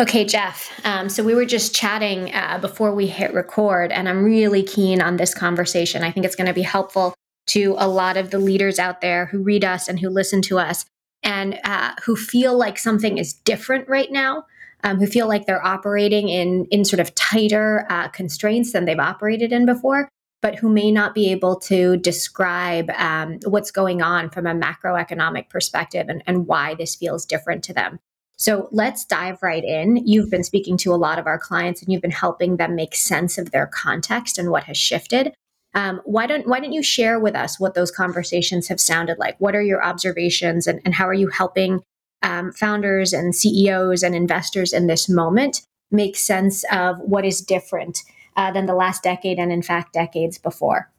[0.00, 0.80] Okay, Jeff.
[0.86, 5.02] Um, so we were just chatting uh, before we hit record, and I'm really keen
[5.02, 6.02] on this conversation.
[6.02, 7.12] I think it's going to be helpful
[7.48, 10.58] to a lot of the leaders out there who read us and who listen to
[10.58, 10.86] us
[11.22, 14.46] and uh, who feel like something is different right now.
[14.82, 18.98] Um, who feel like they're operating in in sort of tighter uh, constraints than they've
[18.98, 20.08] operated in before,
[20.40, 25.50] but who may not be able to describe um, what's going on from a macroeconomic
[25.50, 27.98] perspective and, and why this feels different to them.
[28.40, 29.98] So let's dive right in.
[30.06, 32.94] You've been speaking to a lot of our clients and you've been helping them make
[32.94, 35.34] sense of their context and what has shifted.
[35.74, 39.38] Um, why don't why don't you share with us what those conversations have sounded like?
[39.40, 41.82] What are your observations and, and how are you helping
[42.22, 48.04] um, founders and CEOs and investors in this moment make sense of what is different
[48.36, 50.90] uh, than the last decade and in fact decades before?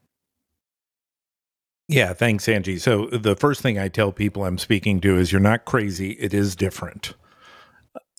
[1.87, 2.77] Yeah, thanks, Angie.
[2.77, 6.11] So the first thing I tell people I'm speaking to is you're not crazy.
[6.11, 7.15] It is different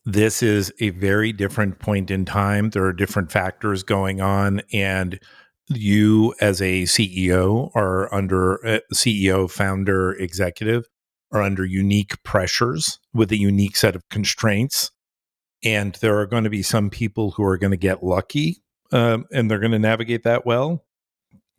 [0.04, 2.70] this is a very different point in time.
[2.70, 5.18] There are different factors going on, and
[5.68, 10.86] you, as a CEO, are under uh, CEO, founder, executive,
[11.32, 14.90] are under unique pressures with a unique set of constraints.
[15.64, 19.24] And there are going to be some people who are going to get lucky um,
[19.32, 20.84] and they're going to navigate that well.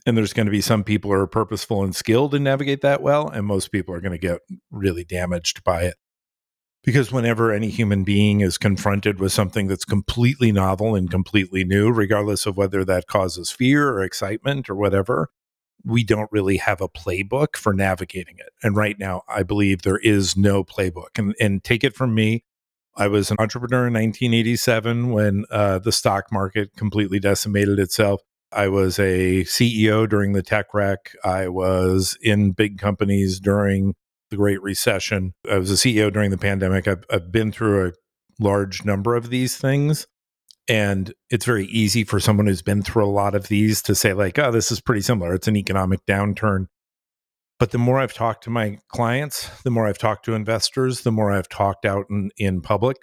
[0.05, 3.01] And there's going to be some people who are purposeful and skilled and navigate that
[3.01, 3.29] well.
[3.29, 4.39] And most people are going to get
[4.69, 5.95] really damaged by it.
[6.83, 11.91] Because whenever any human being is confronted with something that's completely novel and completely new,
[11.91, 15.29] regardless of whether that causes fear or excitement or whatever,
[15.85, 18.51] we don't really have a playbook for navigating it.
[18.61, 21.17] And right now, I believe there is no playbook.
[21.17, 22.43] And, and take it from me,
[22.95, 28.21] I was an entrepreneur in 1987 when uh, the stock market completely decimated itself.
[28.51, 31.15] I was a CEO during the tech wreck.
[31.23, 33.95] I was in big companies during
[34.33, 35.33] the Great Recession.
[35.49, 36.87] I was a CEO during the pandemic.
[36.87, 37.91] I've, I've been through a
[38.39, 40.07] large number of these things.
[40.67, 44.13] And it's very easy for someone who's been through a lot of these to say,
[44.13, 45.35] like, oh, this is pretty similar.
[45.35, 46.65] It's an economic downturn.
[47.59, 51.11] But the more I've talked to my clients, the more I've talked to investors, the
[51.11, 52.97] more I've talked out in, in public,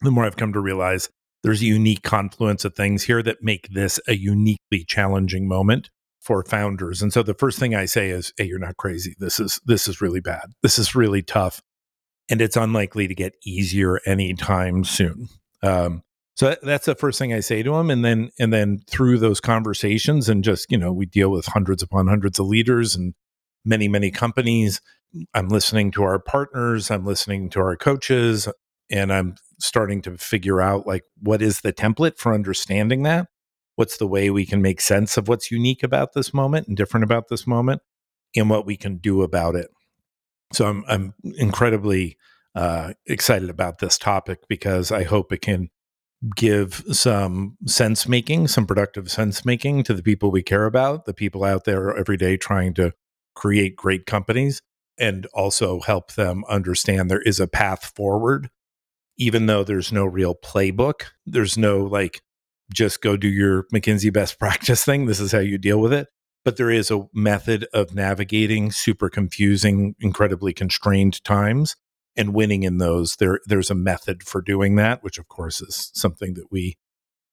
[0.00, 1.08] the more I've come to realize
[1.44, 5.90] there's a unique confluence of things here that make this a uniquely challenging moment
[6.28, 7.00] for founders.
[7.00, 9.14] And so the first thing I say is, "Hey, you're not crazy.
[9.18, 10.52] This is this is really bad.
[10.62, 11.62] This is really tough,
[12.28, 15.28] and it's unlikely to get easier anytime soon."
[15.62, 16.02] Um,
[16.36, 19.40] so that's the first thing I say to them, and then and then through those
[19.40, 23.14] conversations, and just you know, we deal with hundreds upon hundreds of leaders and
[23.64, 24.82] many many companies.
[25.32, 26.90] I'm listening to our partners.
[26.90, 28.48] I'm listening to our coaches,
[28.90, 33.28] and I'm starting to figure out like what is the template for understanding that
[33.78, 37.04] what's the way we can make sense of what's unique about this moment and different
[37.04, 37.80] about this moment
[38.34, 39.68] and what we can do about it.
[40.52, 42.16] So i'm, I'm incredibly
[42.56, 45.68] uh, excited about this topic because i hope it can
[46.34, 51.14] give some sense making some productive sense making to the people we care about the
[51.14, 52.92] people out there every day trying to
[53.36, 54.60] create great companies
[54.98, 58.50] and also help them understand there is a path forward.
[59.16, 62.22] Even though there's no real playbook there's no like
[62.72, 65.06] just go do your McKinsey best practice thing.
[65.06, 66.08] This is how you deal with it.
[66.44, 71.76] But there is a method of navigating super confusing, incredibly constrained times
[72.16, 73.16] and winning in those.
[73.16, 76.76] There, there's a method for doing that, which of course is something that we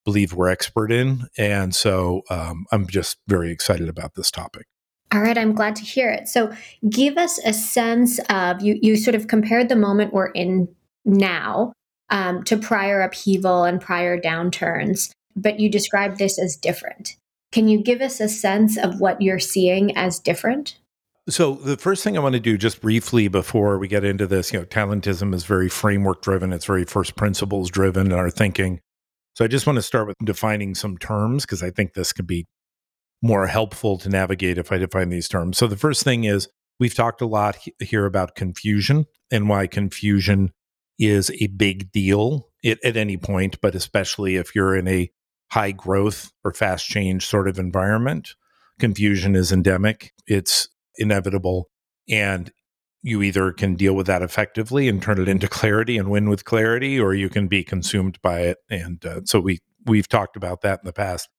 [0.04, 1.28] believe we're expert in.
[1.38, 4.68] And so um, I'm just very excited about this topic.
[5.14, 6.28] All right, I'm glad to hear it.
[6.28, 6.52] So,
[6.90, 8.78] give us a sense of you.
[8.82, 10.68] You sort of compared the moment we're in
[11.06, 11.74] now
[12.10, 17.16] um, to prior upheaval and prior downturns but you describe this as different.
[17.52, 20.78] Can you give us a sense of what you're seeing as different?
[21.28, 24.54] So the first thing I want to do just briefly before we get into this,
[24.54, 28.80] you know, talentism is very framework driven, it's very first principles driven in our thinking.
[29.34, 32.28] So I just want to start with defining some terms because I think this could
[32.28, 32.46] be
[33.22, 35.58] more helpful to navigate if I define these terms.
[35.58, 36.48] So the first thing is
[36.80, 40.52] we've talked a lot here about confusion and why confusion
[41.00, 45.10] is a big deal at, at any point, but especially if you're in a
[45.56, 48.36] high growth or fast change sort of environment.
[48.78, 50.68] Confusion is endemic, it's
[50.98, 51.70] inevitable.
[52.10, 52.52] And
[53.02, 56.44] you either can deal with that effectively and turn it into clarity and win with
[56.44, 58.58] clarity, or you can be consumed by it.
[58.70, 61.30] And uh, so we we've talked about that in the past.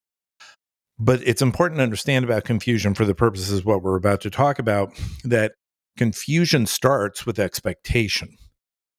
[0.99, 4.31] But it's important to understand about confusion for the purposes of what we're about to
[4.31, 5.53] talk about that
[5.99, 8.39] confusion starts with expectation.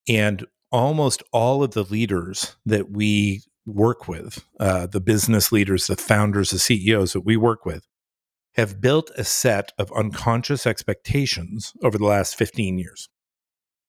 [0.07, 5.95] And almost all of the leaders that we work with, uh, the business leaders, the
[5.95, 7.85] founders, the CEOs that we work with,
[8.55, 13.09] have built a set of unconscious expectations over the last 15 years.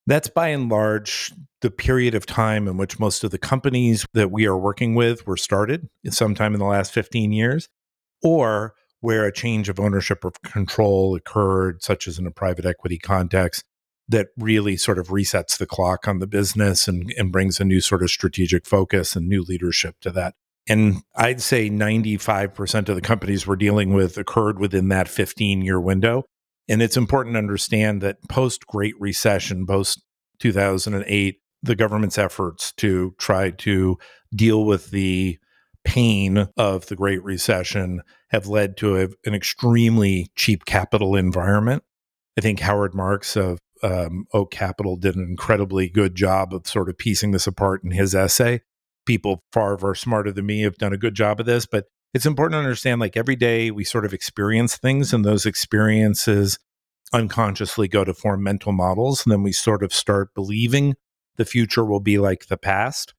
[0.06, 4.30] That's by and large the period of time in which most of the companies that
[4.30, 7.68] we are working with were started sometime in the last 15 years,
[8.22, 12.98] or where a change of ownership or control occurred, such as in a private equity
[12.98, 13.64] context,
[14.08, 17.80] that really sort of resets the clock on the business and, and brings a new
[17.80, 20.34] sort of strategic focus and new leadership to that.
[20.68, 25.80] And I'd say 95% of the companies we're dealing with occurred within that 15 year
[25.80, 26.24] window.
[26.68, 30.02] And it's important to understand that post Great Recession, post
[30.40, 33.98] 2008, the government's efforts to try to
[34.34, 35.38] deal with the
[35.84, 41.82] pain of the Great Recession have led to a, an extremely cheap capital environment.
[42.36, 46.88] I think Howard Marks of um, Oak Capital did an incredibly good job of sort
[46.88, 48.62] of piecing this apart in his essay.
[49.06, 52.26] People far, far smarter than me have done a good job of this, but it's
[52.26, 56.58] important to understand like every day we sort of experience things and those experiences
[57.12, 60.94] unconsciously go to form mental models and then we sort of start believing
[61.36, 63.14] the future will be like the past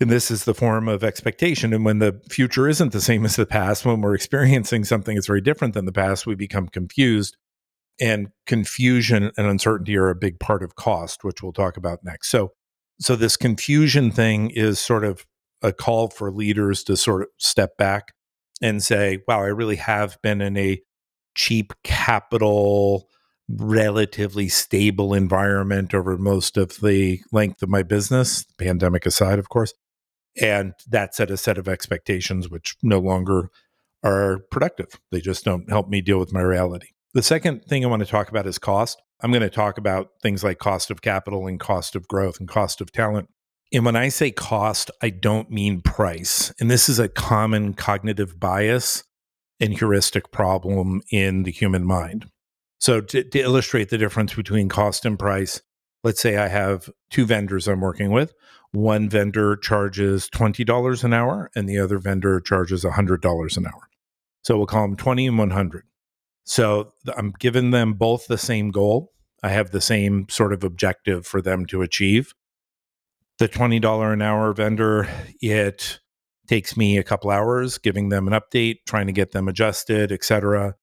[0.00, 3.36] and this is the form of expectation and when the future isn't the same as
[3.36, 7.36] the past when we're experiencing something that's very different than the past we become confused
[8.00, 12.30] and confusion and uncertainty are a big part of cost which we'll talk about next
[12.30, 12.52] so
[13.00, 15.26] so this confusion thing is sort of
[15.62, 18.12] a call for leaders to sort of step back
[18.60, 20.80] and say, wow, I really have been in a
[21.34, 23.08] cheap capital,
[23.48, 29.74] relatively stable environment over most of the length of my business, pandemic aside, of course.
[30.40, 33.50] And that set a set of expectations which no longer
[34.04, 35.00] are productive.
[35.10, 36.88] They just don't help me deal with my reality.
[37.14, 39.02] The second thing I want to talk about is cost.
[39.20, 42.48] I'm going to talk about things like cost of capital and cost of growth and
[42.48, 43.28] cost of talent.
[43.70, 46.54] And when I say cost, I don't mean price.
[46.58, 49.04] And this is a common cognitive bias
[49.60, 52.30] and heuristic problem in the human mind.
[52.80, 55.60] So, to, to, illustrate the difference between cost and price,
[56.02, 58.32] let's say I have two vendors I'm working with.
[58.72, 63.88] One vendor charges $20 an hour, and the other vendor charges $100 an hour.
[64.42, 65.84] So, we'll call them 20 and 100.
[66.44, 69.12] So, I'm giving them both the same goal.
[69.42, 72.34] I have the same sort of objective for them to achieve
[73.42, 75.08] the $20 an hour vendor,
[75.40, 75.98] it
[76.46, 80.76] takes me a couple hours giving them an update, trying to get them adjusted, etc.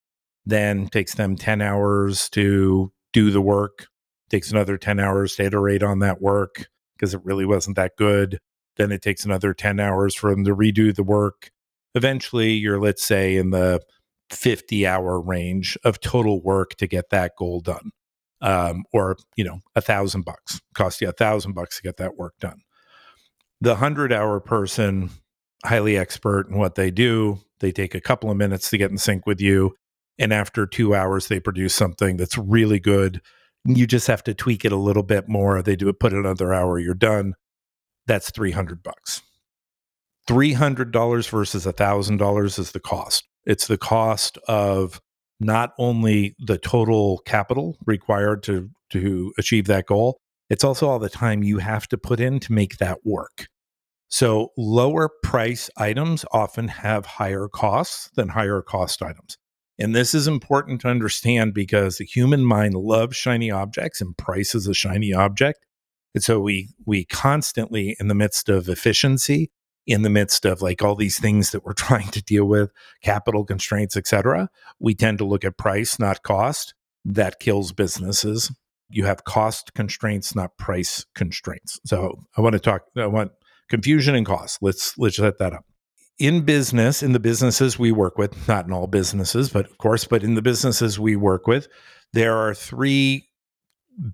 [0.45, 3.87] Then takes them 10 hours to do the work,
[4.29, 6.67] takes another 10 hours to iterate on that work
[6.97, 8.39] because it really wasn't that good.
[8.75, 11.51] Then it takes another 10 hours for them to redo the work.
[11.95, 13.79] Eventually, you're, let's say, in the
[14.31, 17.91] 50 hour range of total work to get that goal done
[18.41, 22.17] um, or you know a thousand bucks cost you a thousand bucks to get that
[22.17, 22.61] work done.
[23.61, 25.09] The hundred hour person
[25.65, 28.97] highly expert in what they do they take a couple of minutes to get in
[28.97, 29.75] sync with you
[30.17, 33.21] and after two hours they produce something that's really good.
[33.65, 36.53] You just have to tweak it a little bit more they do it put another
[36.53, 37.33] hour you're done.
[38.07, 39.21] That's 300 bucks.
[40.27, 45.01] $300 versus $1000 is the cost it's the cost of
[45.39, 50.19] not only the total capital required to to achieve that goal
[50.49, 53.47] it's also all the time you have to put in to make that work.
[54.09, 59.37] So lower price items often have higher costs than higher cost items.
[59.77, 64.55] And this is important to understand because the human mind loves shiny objects and price
[64.55, 65.59] is a shiny object.
[66.15, 69.51] And so we we constantly in the midst of efficiency
[69.89, 72.71] in the midst of like all these things that we're trying to deal with,
[73.03, 74.49] capital constraints, et cetera,
[74.79, 76.73] we tend to look at price, not cost.
[77.03, 78.51] That kills businesses.
[78.89, 81.79] You have cost constraints, not price constraints.
[81.85, 83.31] So I want to talk, I want
[83.69, 84.59] confusion and cost.
[84.61, 85.65] Let's let's set that up.
[86.19, 90.03] In business, in the businesses we work with, not in all businesses, but of course,
[90.05, 91.67] but in the businesses we work with,
[92.11, 93.29] there are three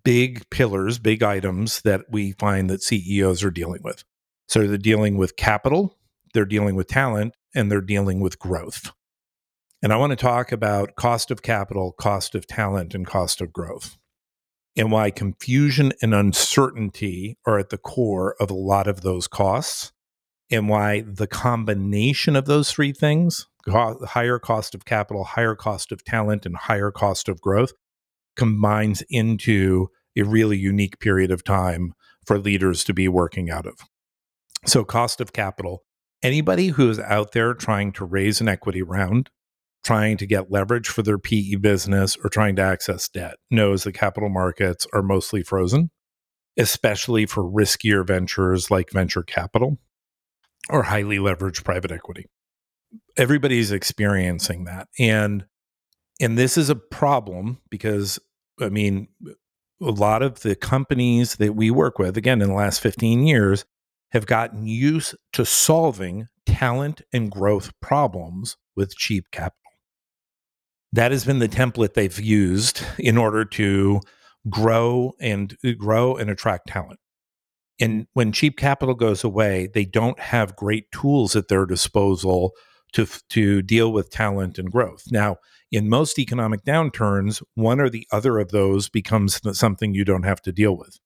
[0.04, 4.04] big pillars, big items that we find that CEOs are dealing with.
[4.48, 5.98] So they're dealing with capital,
[6.34, 8.92] they're dealing with talent, and they're dealing with growth.
[9.82, 13.54] And I want to talk about cost of capital, cost of talent, and cost of
[13.54, 13.98] growth,
[14.76, 19.92] and why confusion and uncertainty are at the core of a lot of those costs,
[20.52, 26.04] and why the combination of those three things higher cost of capital, higher cost of
[26.04, 27.74] talent, and higher cost of growth
[28.36, 29.88] combines into
[30.18, 31.94] a really unique period of time
[32.26, 33.74] for leaders to be working out of.
[34.66, 35.84] So, cost of capital.
[36.24, 39.30] Anybody who is out there trying to raise an equity round,
[39.84, 43.92] trying to get leverage for their PE business, or trying to access debt knows the
[43.92, 45.92] capital markets are mostly frozen,
[46.58, 49.78] especially for riskier ventures like venture capital
[50.70, 52.26] or highly leveraged private equity.
[53.18, 54.88] Everybody's experiencing that.
[55.00, 55.46] And
[56.20, 58.20] and this is a problem because
[58.60, 59.10] I mean
[59.82, 63.66] a lot of the companies that we work with, again, in the last 15 years,
[64.16, 69.60] have gotten used to solving talent and growth problems with cheap capital.
[70.94, 74.00] That has been the template they've used in order to
[74.50, 77.02] grow and uh, grow and attract talent.
[77.78, 82.54] And when cheap capital goes away, they don't have great tools at their disposal
[82.94, 85.04] to to deal with talent and growth.
[85.12, 85.40] Now,
[85.74, 90.42] in most economic downturns, one or the other of those becomes something you don't have
[90.44, 91.00] to deal with.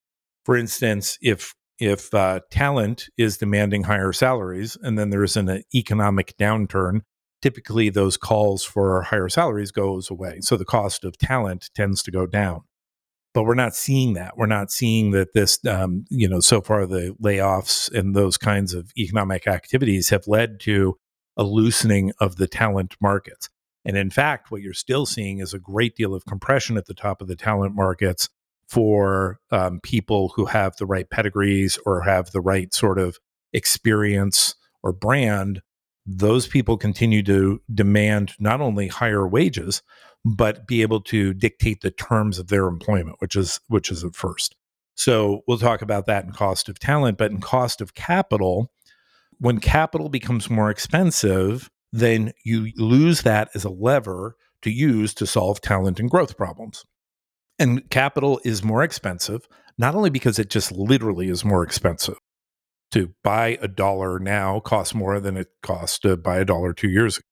[0.45, 6.35] For instance, if if uh, talent is demanding higher salaries and then there's an economic
[6.37, 7.01] downturn,
[7.41, 10.39] typically those calls for higher salaries goes away.
[10.41, 12.61] So the cost of talent tends to go down.
[13.33, 14.35] But we're not seeing that.
[14.37, 18.73] We're not seeing that this, um, you know, so far the layoffs and those kinds
[18.73, 20.97] of economic activities have led to
[21.37, 23.49] a loosening of the talent markets.
[23.85, 26.93] And in fact, what you're still seeing is a great deal of compression at the
[26.93, 28.29] top of the talent markets
[28.69, 33.17] for um, people who have the right pedigrees or have the right sort of
[33.51, 35.61] experience or brand.
[36.05, 39.81] Those people continue to demand not only higher wages,
[40.23, 44.15] but be able to dictate the terms of their employment, which is which is at
[44.15, 44.55] first.
[44.95, 48.71] So we'll talk about that in cost of talent, but in cost of capital,
[49.39, 55.25] when capital becomes more expensive, then you lose that as a lever to use to
[55.25, 56.85] solve talent and growth problems.
[57.59, 59.47] And capital is more expensive,
[59.77, 62.15] not only because it just literally is more expensive.
[62.91, 66.89] To buy a dollar now costs more than it cost to buy a dollar two
[66.89, 67.25] years ago,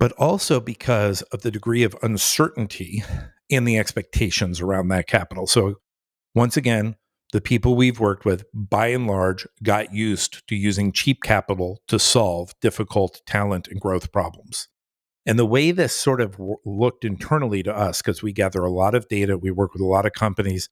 [0.00, 3.04] but also because of the degree of uncertainty
[3.48, 5.46] in the expectations around that capital.
[5.46, 5.76] So,
[6.34, 6.96] once again,
[7.32, 11.98] the people we've worked with, by and large, got used to using cheap capital to
[11.98, 14.68] solve difficult talent and growth problems.
[15.24, 18.70] And the way this sort of w- looked internally to us, because we gather a
[18.70, 20.68] lot of data, we work with a lot of companies,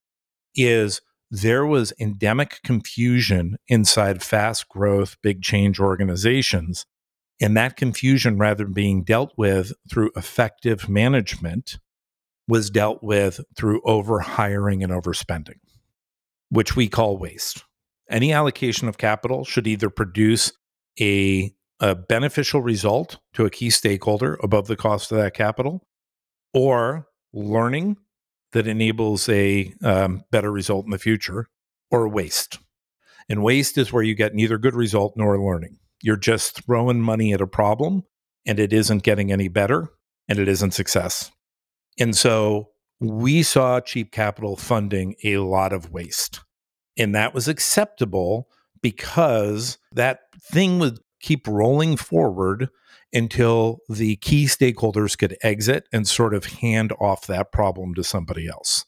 [0.54, 6.86] is there was endemic confusion inside fast growth, big change organizations.
[7.40, 11.78] And that confusion, rather than being dealt with through effective management,
[12.48, 15.60] was dealt with through over hiring and overspending
[16.50, 17.64] which we call waste.
[18.10, 20.52] Any allocation of capital should either produce
[21.00, 25.86] a, a beneficial result to a key stakeholder above the cost of that capital
[26.52, 27.96] or learning
[28.52, 31.48] that enables a um, better result in the future
[31.90, 32.58] or waste.
[33.28, 35.78] And waste is where you get neither good result nor learning.
[36.02, 38.02] You're just throwing money at a problem
[38.46, 39.88] and it isn't getting any better
[40.28, 41.30] and it isn't success.
[41.98, 46.40] And so we saw cheap capital funding a lot of waste.
[46.96, 48.48] And that was acceptable
[48.82, 52.68] because that thing would keep rolling forward
[53.12, 58.48] until the key stakeholders could exit and sort of hand off that problem to somebody
[58.48, 58.84] else.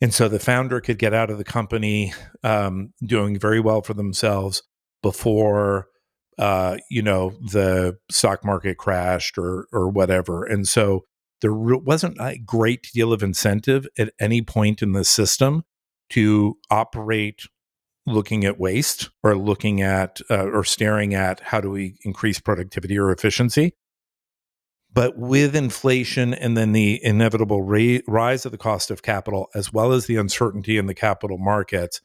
[0.00, 2.12] And so the founder could get out of the company
[2.42, 4.62] um, doing very well for themselves
[5.02, 5.86] before
[6.38, 10.44] uh, you know the stock market crashed or or whatever.
[10.44, 11.04] And so
[11.40, 15.64] there wasn't a great deal of incentive at any point in the system
[16.10, 17.42] to operate
[18.06, 22.98] looking at waste or looking at uh, or staring at how do we increase productivity
[22.98, 23.74] or efficiency.
[24.92, 29.72] But with inflation and then the inevitable ra- rise of the cost of capital, as
[29.72, 32.00] well as the uncertainty in the capital markets,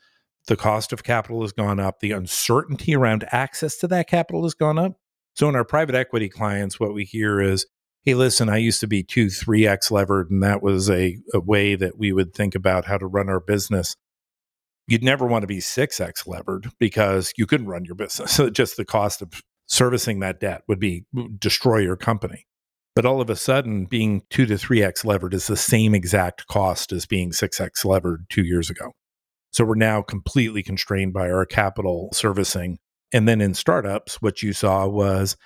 [0.48, 2.00] the cost of capital has gone up.
[2.00, 4.98] The uncertainty around access to that capital has gone up.
[5.36, 7.66] So, in our private equity clients, what we hear is
[8.04, 11.40] hey, listen, I used to be two, three X levered, and that was a, a
[11.40, 13.96] way that we would think about how to run our business.
[14.88, 18.40] You'd never want to be six X levered because you couldn't run your business.
[18.52, 21.06] Just the cost of servicing that debt would be
[21.40, 22.46] destroy your company.
[22.94, 26.48] But all of a sudden, being two to three X levered is the same exact
[26.48, 28.92] cost as being six X levered two years ago.
[29.52, 32.80] So we're now completely constrained by our capital servicing.
[33.14, 35.38] And then in startups, what you saw was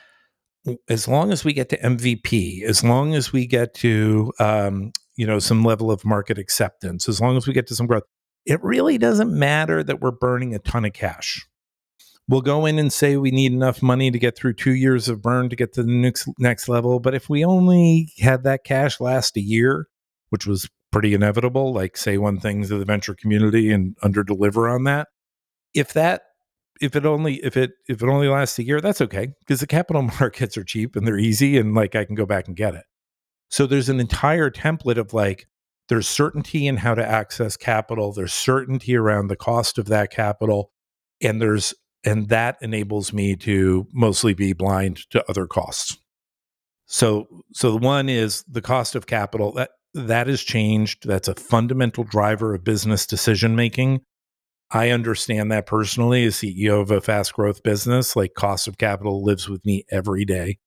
[0.89, 5.25] as long as we get to MVP, as long as we get to um, you
[5.27, 8.03] know some level of market acceptance, as long as we get to some growth,
[8.45, 11.45] it really doesn't matter that we're burning a ton of cash.
[12.27, 15.21] We'll go in and say we need enough money to get through two years of
[15.21, 16.99] burn to get to the next level.
[16.99, 19.87] But if we only had that cash last a year,
[20.29, 24.67] which was pretty inevitable, like say one thing to the venture community and under deliver
[24.67, 25.07] on that,
[25.75, 26.23] if that
[26.81, 29.67] if it only if it if it only lasts a year, that's okay because the
[29.67, 32.75] capital markets are cheap and they're easy and like I can go back and get
[32.75, 32.85] it.
[33.49, 35.47] So there's an entire template of like
[35.89, 40.71] there's certainty in how to access capital, there's certainty around the cost of that capital,
[41.21, 41.73] and there's
[42.03, 45.97] and that enables me to mostly be blind to other costs.
[46.85, 51.07] So so the one is the cost of capital that that has changed.
[51.07, 54.01] That's a fundamental driver of business decision making.
[54.71, 58.15] I understand that personally as CEO of a fast growth business.
[58.15, 60.57] Like cost of capital lives with me every day.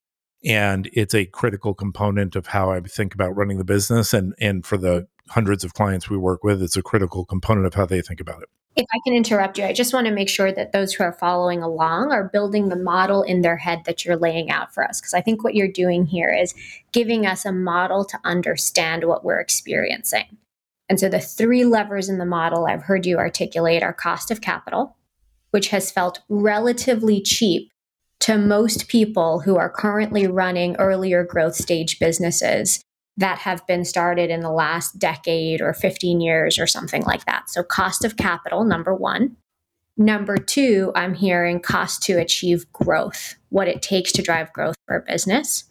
[0.44, 4.12] And it's a critical component of how I think about running the business.
[4.14, 7.74] And and for the hundreds of clients we work with, it's a critical component of
[7.74, 8.48] how they think about it.
[8.76, 11.12] If I can interrupt you, I just want to make sure that those who are
[11.12, 15.00] following along are building the model in their head that you're laying out for us.
[15.00, 16.54] Because I think what you're doing here is
[16.92, 20.38] giving us a model to understand what we're experiencing.
[20.88, 24.40] And so the three levers in the model I've heard you articulate are cost of
[24.40, 24.96] capital,
[25.50, 27.72] which has felt relatively cheap
[28.20, 32.82] to most people who are currently running earlier growth stage businesses
[33.16, 37.50] that have been started in the last decade or 15 years or something like that.
[37.50, 39.36] So, cost of capital, number one.
[39.96, 44.96] Number two, I'm hearing cost to achieve growth, what it takes to drive growth for
[44.96, 45.64] a business.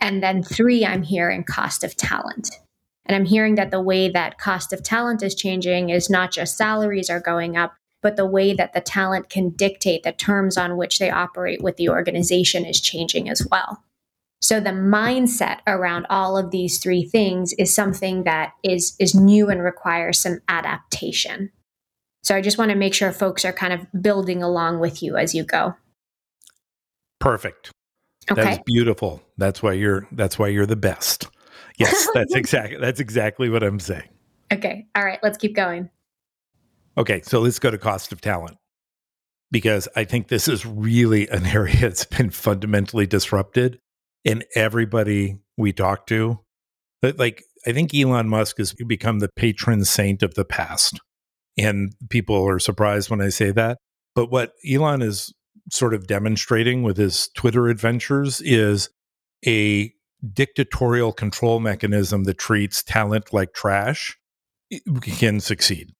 [0.00, 2.50] And then three, I'm hearing cost of talent.
[3.06, 6.56] And I'm hearing that the way that cost of talent is changing is not just
[6.56, 7.74] salaries are going up,
[8.04, 11.78] but the way that the talent can dictate the terms on which they operate with
[11.78, 13.82] the organization is changing as well.
[14.42, 19.48] So the mindset around all of these three things is something that is is new
[19.48, 21.50] and requires some adaptation.
[22.22, 25.16] So I just want to make sure folks are kind of building along with you
[25.16, 25.74] as you go.
[27.20, 27.70] Perfect.
[28.30, 28.42] Okay.
[28.42, 29.22] That's beautiful.
[29.38, 31.26] That's why you're that's why you're the best.
[31.78, 34.10] Yes, that's exactly that's exactly what I'm saying.
[34.52, 34.86] Okay.
[34.94, 35.88] All right, let's keep going.
[36.96, 38.56] Okay, so let's go to cost of talent.
[39.50, 43.78] Because I think this is really an area that's been fundamentally disrupted
[44.24, 46.40] and everybody we talk to
[47.12, 51.00] like I think Elon Musk has become the patron saint of the past.
[51.56, 53.78] And people are surprised when I say that.
[54.14, 55.32] But what Elon is
[55.70, 58.90] sort of demonstrating with his Twitter adventures is
[59.46, 59.92] a
[60.32, 64.16] dictatorial control mechanism that treats talent like trash
[65.02, 65.92] can succeed.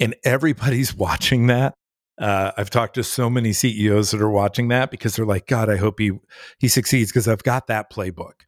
[0.00, 1.74] And everybody's watching that.
[2.18, 5.70] Uh, I've talked to so many CEOs that are watching that because they're like, God,
[5.70, 6.12] I hope he
[6.58, 8.42] he succeeds because I've got that playbook.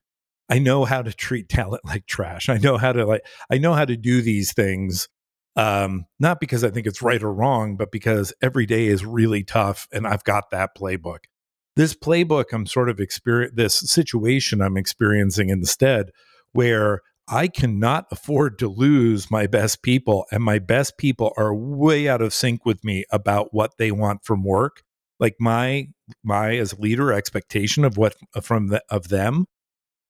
[0.48, 2.48] I know how to treat talent like trash.
[2.48, 5.08] I know how to like I know how to do these things.
[5.56, 9.44] Um, not because I think it's right or wrong, but because every day is really
[9.44, 11.24] tough and I've got that playbook
[11.76, 16.10] this playbook I'm sort of experience this situation I'm experiencing instead
[16.52, 22.08] where I cannot afford to lose my best people and my best people are way
[22.08, 24.82] out of sync with me about what they want from work
[25.20, 25.88] like my
[26.24, 29.46] my as a leader expectation of what uh, from the, of them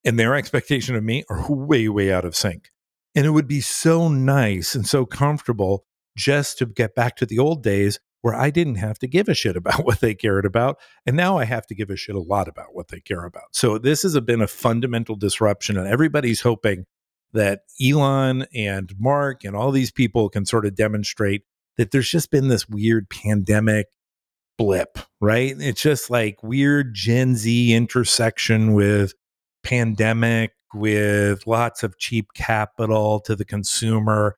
[0.03, 2.71] and their expectation of me are way way out of sync
[3.15, 5.85] and it would be so nice and so comfortable
[6.17, 9.35] just to get back to the old days where I didn't have to give a
[9.35, 10.79] shit about what they cared about.
[11.07, 13.45] And now I have to give a shit a lot about what they care about.
[13.53, 16.85] So this has been a fundamental disruption, and everybody's hoping
[17.33, 21.43] that Elon and Mark and all these people can sort of demonstrate
[21.77, 23.87] that there's just been this weird pandemic
[24.59, 25.55] blip, right?
[25.59, 29.15] It's just like weird Gen Z intersection with
[29.63, 34.37] pandemic, with lots of cheap capital to the consumer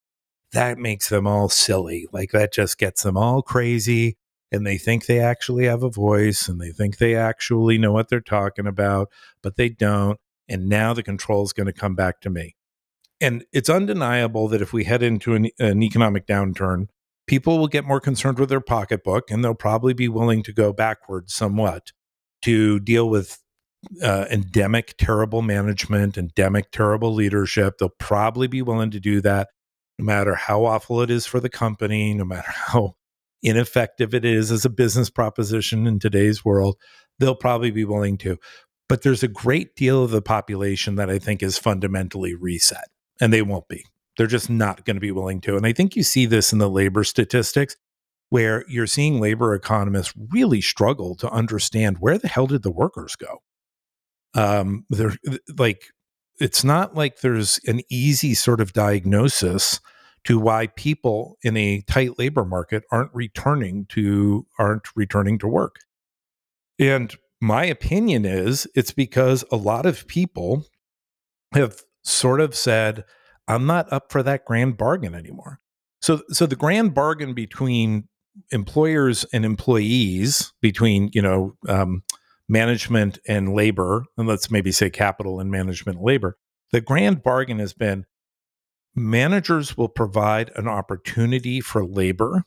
[0.52, 2.06] that makes them all silly.
[2.12, 4.16] Like that just gets them all crazy.
[4.50, 8.10] And they think they actually have a voice and they think they actually know what
[8.10, 9.08] they're talking about,
[9.42, 10.18] but they don't.
[10.46, 12.54] And now the control is going to come back to me.
[13.22, 16.88] And it's undeniable that if we head into an, an economic downturn,
[17.26, 20.72] people will get more concerned with their pocketbook and they'll probably be willing to go
[20.72, 21.92] backwards somewhat
[22.42, 23.38] to deal with
[24.02, 27.78] uh, endemic terrible management, endemic terrible leadership.
[27.78, 29.48] They'll probably be willing to do that
[29.98, 32.94] no matter how awful it is for the company, no matter how
[33.42, 36.76] ineffective it is as a business proposition in today's world,
[37.18, 38.38] they'll probably be willing to.
[38.88, 42.88] But there's a great deal of the population that I think is fundamentally reset,
[43.20, 43.84] and they won't be.
[44.16, 45.56] They're just not going to be willing to.
[45.56, 47.76] And I think you see this in the labor statistics
[48.28, 53.16] where you're seeing labor economists really struggle to understand where the hell did the workers
[53.16, 53.42] go?
[54.34, 55.16] Um, they're
[55.56, 55.84] like
[56.40, 59.80] it's not like there's an easy sort of diagnosis
[60.24, 65.76] to why people in a tight labor market aren't returning to aren't returning to work.
[66.78, 70.64] And my opinion is it's because a lot of people
[71.52, 73.04] have sort of said
[73.48, 75.60] I'm not up for that grand bargain anymore.
[76.00, 78.08] So so the grand bargain between
[78.50, 82.02] employers and employees between, you know, um,
[82.48, 86.36] management and labor, and let's maybe say capital and management and labor,
[86.70, 88.04] the grand bargain has been
[88.94, 92.44] managers will provide an opportunity for labor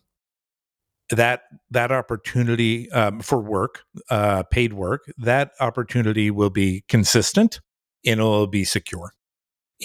[1.09, 7.61] that that opportunity um, for work uh, paid work that opportunity will be consistent
[8.05, 9.11] and it will be secure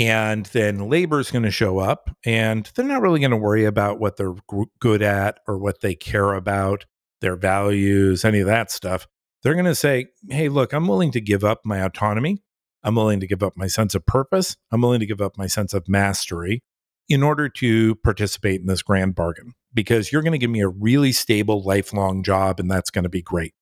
[0.01, 3.67] And then labor is going to show up and they're not really going to worry
[3.67, 6.87] about what they're g- good at or what they care about,
[7.21, 9.07] their values, any of that stuff.
[9.43, 12.43] They're going to say, hey, look, I'm willing to give up my autonomy.
[12.83, 14.57] I'm willing to give up my sense of purpose.
[14.73, 16.63] I'm willing to give up my sense of mastery
[17.11, 20.69] in order to participate in this grand bargain because you're going to give me a
[20.69, 23.53] really stable, lifelong job, and that's going to be great.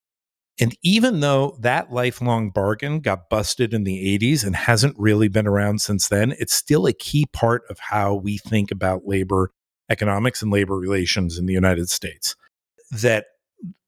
[0.59, 5.47] And even though that lifelong bargain got busted in the 80s and hasn't really been
[5.47, 9.51] around since then, it's still a key part of how we think about labor
[9.89, 12.35] economics and labor relations in the United States.
[12.91, 13.25] That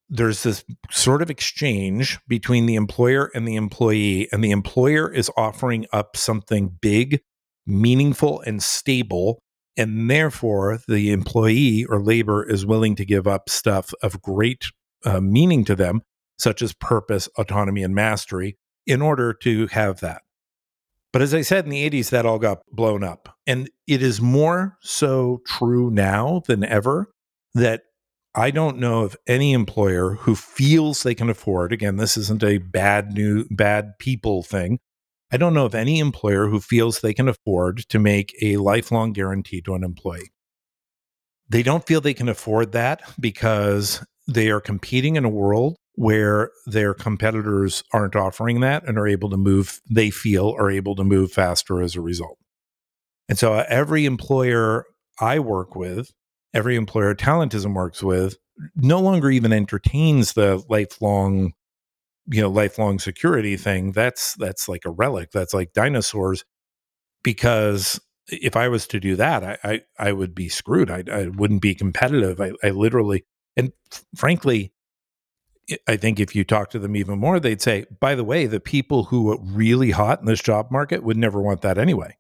[0.09, 5.31] there's this sort of exchange between the employer and the employee, and the employer is
[5.35, 7.21] offering up something big,
[7.65, 9.39] meaningful, and stable.
[9.77, 14.65] And therefore, the employee or labor is willing to give up stuff of great
[15.05, 16.01] uh, meaning to them,
[16.41, 20.21] such as purpose, autonomy, and mastery, in order to have that.
[21.13, 23.37] But as I said in the 80s, that all got blown up.
[23.45, 27.11] And it is more so true now than ever
[27.53, 27.83] that
[28.33, 32.59] I don't know of any employer who feels they can afford, again, this isn't a
[32.59, 34.79] bad new bad people thing.
[35.33, 39.11] I don't know of any employer who feels they can afford to make a lifelong
[39.11, 40.31] guarantee to an employee.
[41.49, 46.51] They don't feel they can afford that because they are competing in a world where
[46.65, 51.03] their competitors aren't offering that and are able to move, they feel are able to
[51.03, 52.37] move faster as a result.
[53.27, 54.85] And so uh, every employer
[55.19, 56.11] I work with
[56.53, 58.37] every employer talentism works with
[58.75, 61.53] no longer even entertains the lifelong
[62.27, 63.91] you know lifelong security thing.
[63.91, 65.31] That's that's like a relic.
[65.31, 66.43] That's like dinosaurs.
[67.23, 70.89] Because if i was to do that i i, I would be screwed.
[70.89, 72.39] I, I wouldn't be competitive.
[72.39, 73.25] I, I literally
[73.57, 73.73] and
[74.15, 74.73] frankly
[75.87, 78.59] i think if you talk to them even more they'd say by the way the
[78.59, 82.15] people who are really hot in this job market would never want that anyway.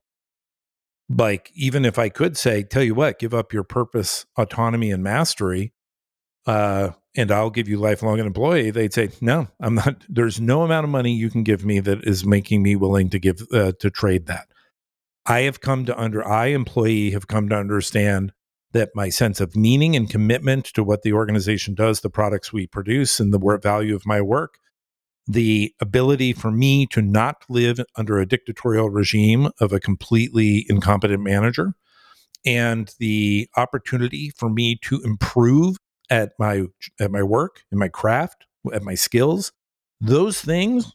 [1.09, 5.03] Like even if i could say tell you what give up your purpose autonomy and
[5.03, 5.73] mastery
[6.45, 10.63] uh, and i'll give you lifelong an employee they'd say no i'm not there's no
[10.63, 13.73] amount of money you can give me that is making me willing to give uh,
[13.79, 14.47] to trade that.
[15.25, 18.31] I have come to under i employee have come to understand
[18.73, 22.67] that my sense of meaning and commitment to what the organization does the products we
[22.67, 24.55] produce and the value of my work
[25.27, 31.21] the ability for me to not live under a dictatorial regime of a completely incompetent
[31.21, 31.73] manager
[32.45, 35.77] and the opportunity for me to improve
[36.09, 36.63] at my
[36.99, 39.51] at my work in my craft at my skills
[39.99, 40.91] those things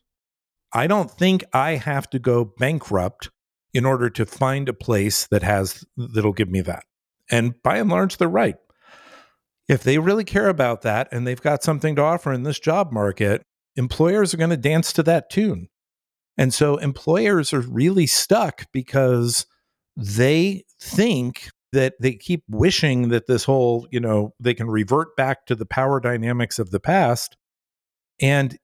[0.73, 3.31] i don't think i have to go bankrupt
[3.73, 6.85] in order to find a place that has that'll give me that
[7.31, 8.57] and by and large they're right
[9.69, 12.93] if they really care about that and they've got something to offer in this job
[12.93, 13.43] market
[13.77, 15.69] employers are going to dance to that tune.
[16.39, 19.47] And so employers are really stuck because
[19.97, 25.47] they think that they keep wishing that this whole, you know, they can revert back
[25.47, 27.37] to the power dynamics of the past.
[28.21, 28.57] And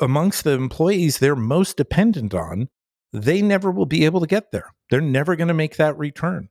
[0.00, 2.68] amongst the employees they're most dependent on,
[3.12, 4.70] they never will be able to get there.
[4.90, 6.48] They're never going to make that return.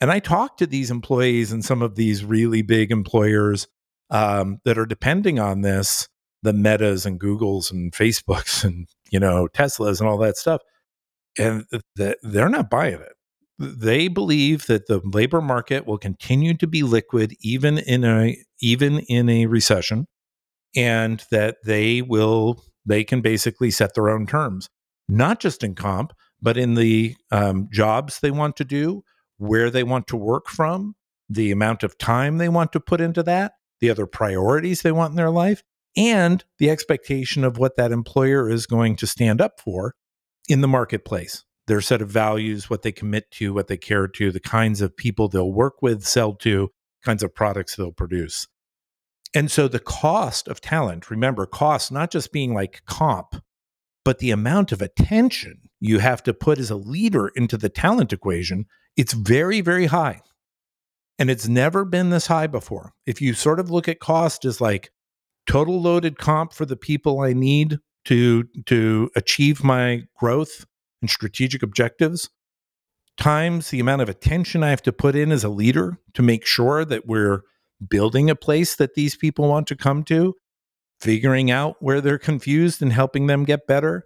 [0.00, 3.66] And I talk to these employees and some of these really big employers
[4.10, 6.08] um, that are depending on this
[6.44, 10.62] the metas and googles and facebooks and you know teslas and all that stuff
[11.38, 11.64] and
[11.96, 13.12] th- they're not buying it.
[13.58, 19.00] They believe that the labor market will continue to be liquid even in a even
[19.00, 20.06] in a recession
[20.76, 24.68] and that they will they can basically set their own terms
[25.08, 29.02] not just in comp but in the um, jobs they want to do
[29.38, 30.94] where they want to work from
[31.28, 35.10] the amount of time they want to put into that the other priorities they want
[35.10, 35.62] in their life
[35.96, 39.94] and the expectation of what that employer is going to stand up for
[40.48, 41.44] in the marketplace.
[41.66, 44.96] Their set of values what they commit to what they care to the kinds of
[44.96, 46.70] people they'll work with sell to
[47.04, 48.48] kinds of products they'll produce.
[49.34, 53.42] And so the cost of talent remember cost not just being like comp
[54.04, 58.10] but the amount of attention you have to put as a leader into the talent
[58.10, 58.64] equation
[58.98, 60.20] it's very very high.
[61.18, 62.92] And it's never been this high before.
[63.06, 64.90] If you sort of look at cost as like
[65.46, 70.66] total loaded comp for the people I need to to achieve my growth
[71.00, 72.28] and strategic objectives
[73.18, 76.46] times the amount of attention I have to put in as a leader to make
[76.46, 77.42] sure that we're
[77.86, 80.34] building a place that these people want to come to,
[81.00, 84.04] figuring out where they're confused and helping them get better,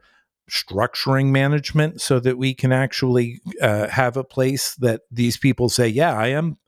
[0.52, 5.88] structuring management so that we can actually uh, have a place that these people say,
[5.88, 6.58] Yeah, I am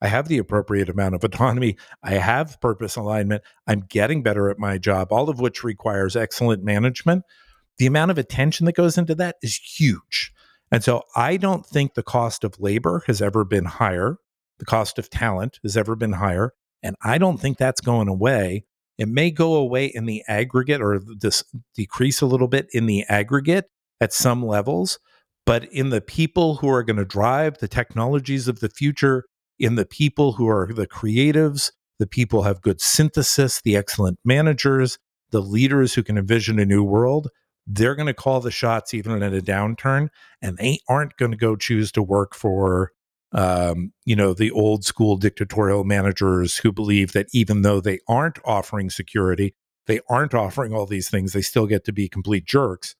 [0.00, 1.76] I have the appropriate amount of autonomy.
[2.02, 3.42] I have purpose alignment.
[3.66, 7.24] I'm getting better at my job, all of which requires excellent management.
[7.78, 10.32] The amount of attention that goes into that is huge.
[10.70, 14.16] And so I don't think the cost of labor has ever been higher.
[14.58, 16.52] The cost of talent has ever been higher.
[16.82, 18.64] And I don't think that's going away.
[18.98, 21.00] It may go away in the aggregate or
[21.74, 23.66] decrease a little bit in the aggregate
[24.00, 24.98] at some levels,
[25.46, 29.24] but in the people who are going to drive the technologies of the future,
[29.58, 34.98] in the people who are the creatives, the people have good synthesis, the excellent managers,
[35.30, 37.28] the leaders who can envision a new world,
[37.66, 40.08] they're going to call the shots even in a downturn
[40.42, 42.92] and they aren't going to go choose to work for
[43.34, 48.38] um, you know the old school dictatorial managers who believe that even though they aren't
[48.44, 49.54] offering security
[49.86, 52.94] they aren't offering all these things they still get to be complete jerks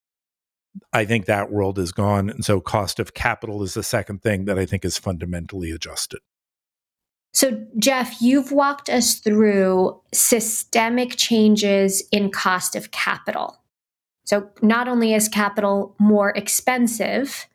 [0.92, 4.44] i think that world is gone and so cost of capital is the second thing
[4.44, 6.20] that i think is fundamentally adjusted
[7.34, 13.60] so, Jeff, you've walked us through systemic changes in cost of capital.
[14.22, 17.48] So, not only is capital more expensive,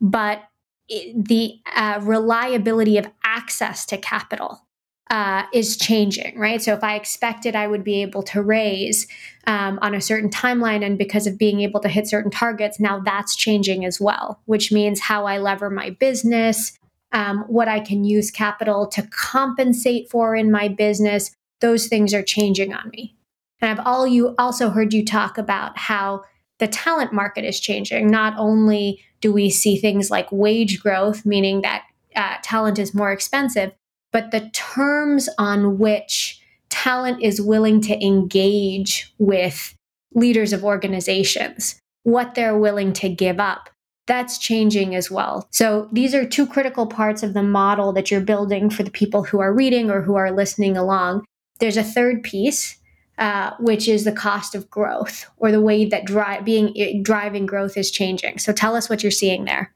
[0.00, 0.42] but
[0.88, 4.62] the uh, reliability of access to capital
[5.10, 6.60] uh, is changing, right?
[6.60, 9.06] So if I expected I would be able to raise
[9.46, 13.00] um, on a certain timeline, and because of being able to hit certain targets, now
[13.00, 16.76] that's changing as well, which means how I lever my business,
[17.12, 22.22] um, what I can use capital to compensate for in my business, those things are
[22.22, 23.16] changing on me.
[23.60, 26.24] And I've all you also heard you talk about how
[26.58, 28.08] the talent market is changing.
[28.08, 33.12] Not only do we see things like wage growth, meaning that uh, talent is more
[33.12, 33.72] expensive,
[34.12, 39.74] but the terms on which talent is willing to engage with
[40.14, 43.68] leaders of organizations, what they're willing to give up,
[44.06, 45.48] that's changing as well.
[45.50, 49.24] So these are two critical parts of the model that you're building for the people
[49.24, 51.24] who are reading or who are listening along.
[51.58, 52.78] There's a third piece,
[53.18, 56.06] uh, which is the cost of growth or the way that
[56.44, 58.38] being eh, driving growth is changing.
[58.38, 59.74] So tell us what you're seeing there.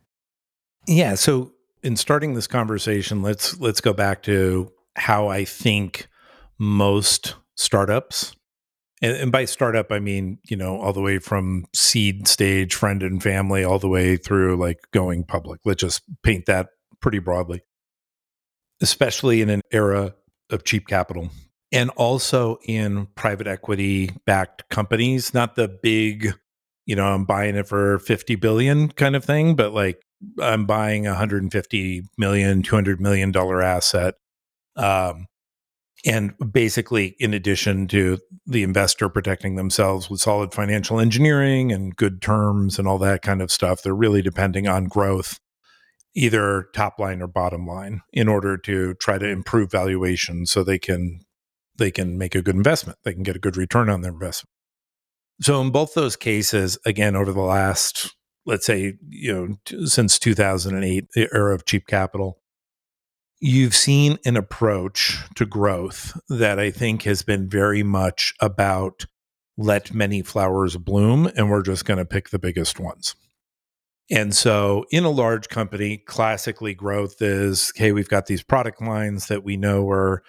[0.86, 1.14] Yeah.
[1.14, 6.08] So in starting this conversation, let's let's go back to how I think
[6.58, 8.34] most startups
[9.02, 13.02] and, and, by startup, I mean, you know, all the way from seed stage, friend
[13.02, 15.60] and family, all the way through like going public.
[15.64, 16.68] Let's just paint that
[17.00, 17.62] pretty broadly,
[18.82, 20.14] especially in an era
[20.50, 21.30] of cheap capital
[21.72, 26.34] and also in private equity backed companies, not the big,
[26.86, 30.02] you know, I'm buying it for 50 billion kind of thing, but like
[30.40, 34.14] I'm buying a 150 million, 200 million dollar asset.
[34.76, 35.26] Um,
[36.04, 42.22] and basically, in addition to the investor protecting themselves with solid financial engineering and good
[42.22, 45.38] terms and all that kind of stuff, they're really depending on growth,
[46.14, 50.78] either top line or bottom line, in order to try to improve valuation so they
[50.78, 51.20] can
[51.76, 52.98] they can make a good investment.
[53.04, 54.50] They can get a good return on their investment.
[55.40, 60.18] So in both those cases, again, over the last, let's say, you know, t- since
[60.18, 62.40] 2008, the era of cheap capital,
[63.40, 69.06] you've seen an approach to growth that I think has been very much about
[69.56, 73.14] let many flowers bloom and we're just going to pick the biggest ones.
[74.10, 79.28] And so, in a large company, classically growth is hey, we've got these product lines
[79.28, 80.22] that we know are,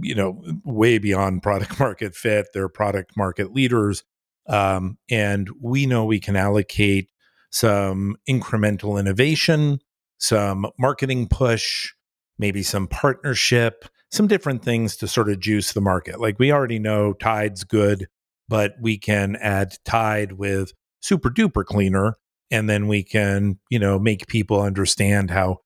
[0.00, 2.48] you know, way beyond product market fit.
[2.52, 4.04] They're product market leaders.
[4.48, 7.10] Um, and we know we can allocate
[7.50, 9.80] some incremental innovation,
[10.18, 11.92] some marketing push,
[12.38, 16.20] maybe some partnership, some different things to sort of juice the market.
[16.20, 18.06] Like we already know Tide's good,
[18.48, 22.14] but we can add Tide with super duper cleaner
[22.50, 25.58] and then we can, you know, make people understand how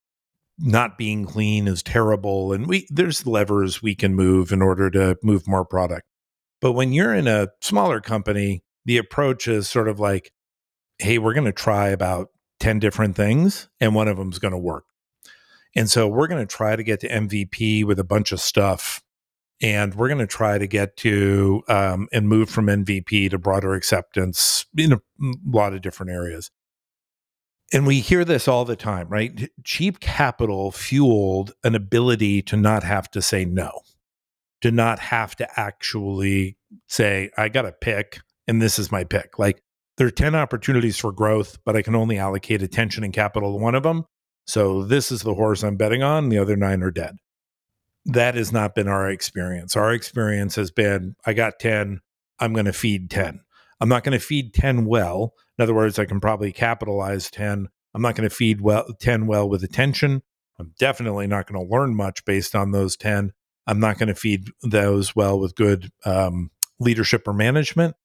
[0.59, 5.17] not being clean is terrible and we there's levers we can move in order to
[5.23, 6.07] move more product.
[6.61, 10.33] But when you're in a smaller company, the approach is sort of like
[10.99, 12.29] hey, we're going to try about
[12.61, 14.85] 10 different things and one of them's going to work.
[15.75, 19.03] And so we're going to try to get to MVP with a bunch of stuff.
[19.61, 23.75] And we're going to try to get to um, and move from MVP to broader
[23.75, 25.01] acceptance in a
[25.47, 26.51] lot of different areas.
[27.73, 29.51] And we hear this all the time, right?
[29.65, 33.81] Cheap capital fueled an ability to not have to say no,
[34.61, 39.39] to not have to actually say, I got a pick, and this is my pick.
[39.39, 39.63] Like
[39.97, 43.63] there are 10 opportunities for growth, but I can only allocate attention and capital to
[43.63, 44.05] one of them.
[44.47, 46.29] So this is the horse I'm betting on.
[46.29, 47.17] The other nine are dead.
[48.05, 49.77] That has not been our experience.
[49.77, 52.01] Our experience has been I got 10,
[52.39, 53.41] I'm going to feed 10.
[53.81, 55.33] I'm not going to feed 10 well.
[55.59, 57.69] In other words, I can probably capitalize 10.
[57.95, 60.23] I'm not going to feed well 10 well with attention.
[60.59, 63.33] I'm definitely not going to learn much based on those 10.
[63.67, 67.97] I'm not going to feed those well with good um, leadership or management.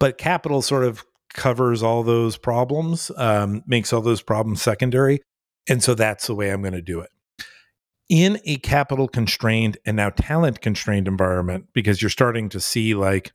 [0.00, 5.20] But capital sort of covers all those problems, um, makes all those problems secondary.
[5.68, 7.10] And so that's the way I'm going to do it.
[8.08, 13.32] In a capital constrained and now talent constrained environment, because you're starting to see like,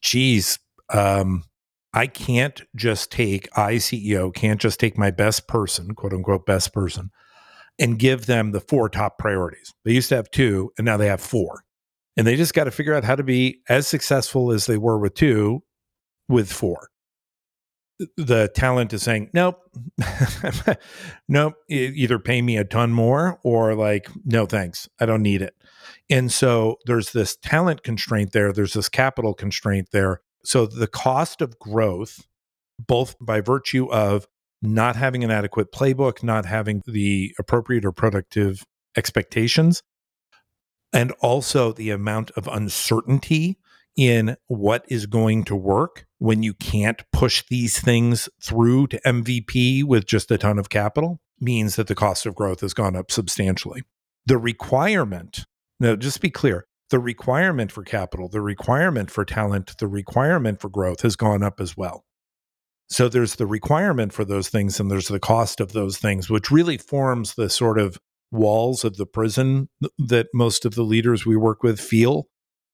[0.00, 0.58] geez,
[0.90, 1.44] um,
[1.94, 6.72] I can't just take, I, CEO, can't just take my best person, quote unquote, best
[6.72, 7.10] person,
[7.78, 9.74] and give them the four top priorities.
[9.84, 11.64] They used to have two, and now they have four.
[12.16, 14.98] And they just got to figure out how to be as successful as they were
[14.98, 15.62] with two
[16.28, 16.88] with four
[18.16, 19.58] the talent is saying nope
[21.28, 25.54] nope either pay me a ton more or like no thanks i don't need it
[26.10, 31.40] and so there's this talent constraint there there's this capital constraint there so the cost
[31.40, 32.26] of growth
[32.78, 34.26] both by virtue of
[34.60, 38.64] not having an adequate playbook not having the appropriate or productive
[38.96, 39.82] expectations
[40.92, 43.58] and also the amount of uncertainty
[43.96, 49.84] in what is going to work when you can't push these things through to MVP
[49.84, 53.10] with just a ton of capital means that the cost of growth has gone up
[53.10, 53.82] substantially.
[54.26, 55.44] The requirement,
[55.80, 60.68] now just be clear, the requirement for capital, the requirement for talent, the requirement for
[60.68, 62.04] growth has gone up as well.
[62.90, 66.50] So there's the requirement for those things and there's the cost of those things, which
[66.50, 67.98] really forms the sort of
[68.30, 72.26] walls of the prison that most of the leaders we work with feel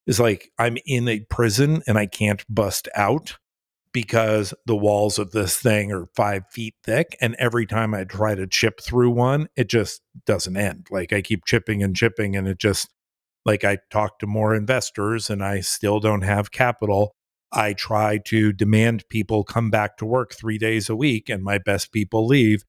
[0.05, 3.37] is like I'm in a prison and I can't bust out
[3.93, 7.15] because the walls of this thing are five feet thick.
[7.21, 10.87] And every time I try to chip through one, it just doesn't end.
[10.91, 12.89] Like I keep chipping and chipping, and it just
[13.49, 17.15] like I talk to more investors and I still don't have capital.
[17.51, 21.57] I try to demand people come back to work three days a week and my
[21.57, 22.63] best people leave.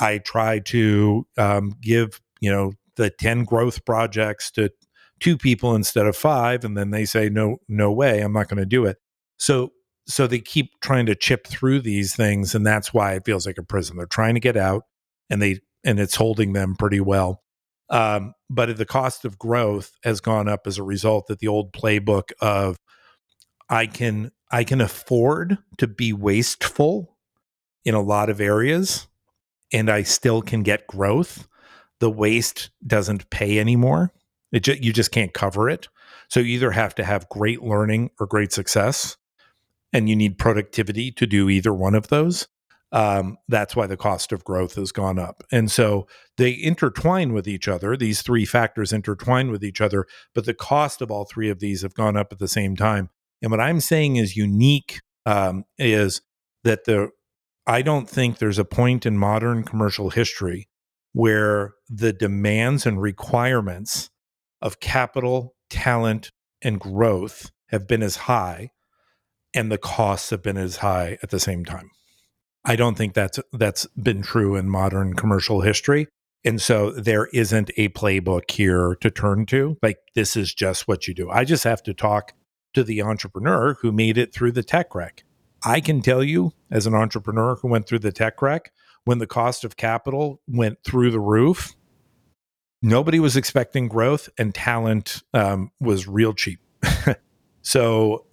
[0.00, 4.70] I try to um, give, you know, the 10 growth projects to
[5.20, 8.58] two people instead of five and then they say no no way i'm not going
[8.58, 8.98] to do it
[9.38, 9.70] so
[10.06, 13.56] so they keep trying to chip through these things and that's why it feels like
[13.56, 14.82] a prison they're trying to get out
[15.30, 17.43] and they and it's holding them pretty well
[17.90, 21.72] um, but the cost of growth has gone up as a result that the old
[21.72, 22.76] playbook of
[23.68, 27.16] i can i can afford to be wasteful
[27.84, 29.06] in a lot of areas
[29.72, 31.46] and i still can get growth
[32.00, 34.12] the waste doesn't pay anymore
[34.54, 35.88] it ju- you just can't cover it.
[36.28, 39.16] So you either have to have great learning or great success,
[39.92, 42.46] and you need productivity to do either one of those.
[42.94, 45.42] Um, that's why the cost of growth has gone up.
[45.50, 46.06] And so
[46.38, 47.96] they intertwine with each other.
[47.96, 51.82] These three factors intertwine with each other, but the cost of all three of these
[51.82, 53.10] have gone up at the same time.
[53.42, 56.22] And what I'm saying is unique um, is
[56.62, 57.10] that the
[57.66, 60.68] I don't think there's a point in modern commercial history
[61.12, 64.10] where the demands and requirements
[64.62, 66.30] of capital, talent,
[66.62, 68.70] and growth have been as high
[69.52, 71.90] and the costs have been as high at the same time.
[72.64, 76.08] I don't think that's that's been true in modern commercial history.
[76.44, 79.78] And so there isn't a playbook here to turn to.
[79.82, 81.30] Like this is just what you do.
[81.30, 82.32] I just have to talk
[82.74, 85.24] to the entrepreneur who made it through the tech wreck.
[85.64, 88.72] I can tell you as an entrepreneur who went through the tech wreck,
[89.04, 91.74] when the cost of capital went through the roof,
[92.82, 96.60] nobody was expecting growth and talent um, was real cheap.
[97.62, 98.26] so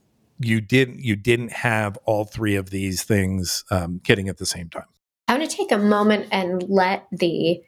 [0.46, 4.70] you didn't you didn't have all three of these things um, hitting at the same
[4.70, 4.86] time.
[5.28, 7.62] I want to take a moment and let the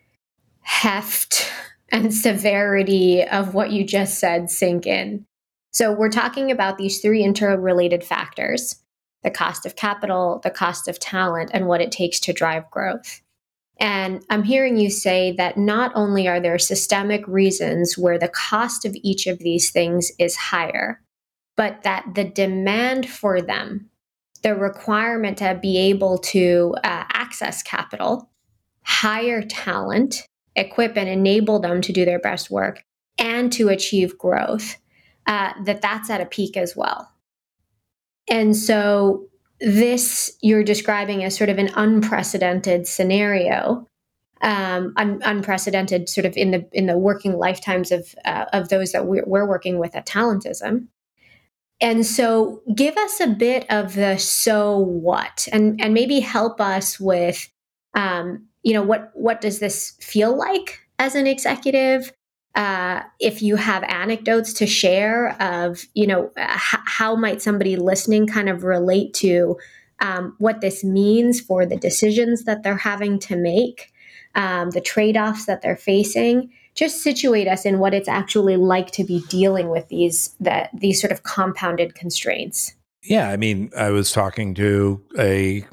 [0.61, 1.49] heft
[1.89, 5.25] and severity of what you just said sink in.
[5.71, 8.79] So we're talking about these three interrelated factors
[9.23, 13.21] the cost of capital, the cost of talent, and what it takes to drive growth.
[13.79, 18.85] And I'm hearing you say that not only are there systemic reasons where the cost
[18.85, 21.01] of each of these things is higher,
[21.55, 23.89] but that the demand for them,
[24.41, 28.29] the requirement to be able to uh, access capital,
[28.83, 32.83] hire talent, equip and enable them to do their best work,
[33.17, 34.77] and to achieve growth,
[35.27, 37.09] uh, that that's at a peak as well.
[38.29, 39.27] And so
[39.59, 43.87] this you're describing as sort of an unprecedented scenario
[44.41, 48.91] um, un- unprecedented sort of in the in the working lifetimes of uh, of those
[48.91, 50.87] that we're, we're working with at talentism
[51.81, 56.99] and so give us a bit of the so what and and maybe help us
[56.99, 57.49] with
[57.93, 62.11] um, you know what what does this feel like as an executive?
[62.55, 68.27] Uh, if you have anecdotes to share of you know h- how might somebody listening
[68.27, 69.57] kind of relate to
[69.99, 73.91] um, what this means for the decisions that they're having to make
[74.35, 79.03] um, the trade-offs that they're facing just situate us in what it's actually like to
[79.03, 84.11] be dealing with these that these sort of compounded constraints Yeah, I mean, I was
[84.11, 85.65] talking to a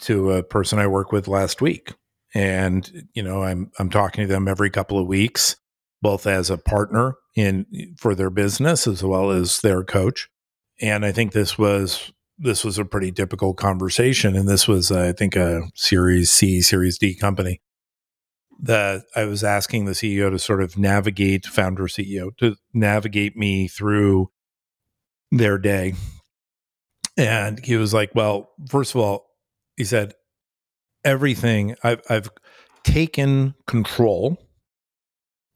[0.00, 1.94] to a person I work with last week,
[2.34, 5.56] and you know, I'm I'm talking to them every couple of weeks,
[6.00, 10.28] both as a partner in for their business as well as their coach.
[10.80, 15.12] And I think this was this was a pretty typical conversation, and this was I
[15.12, 17.60] think a Series C, Series D company
[18.62, 23.68] that I was asking the CEO to sort of navigate, founder CEO, to navigate me
[23.68, 24.30] through
[25.30, 25.94] their day.
[27.16, 29.26] And he was like, Well, first of all,
[29.76, 30.14] he said,
[31.04, 32.30] everything I've, I've
[32.84, 34.38] taken control.